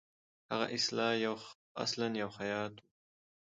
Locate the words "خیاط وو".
2.37-2.83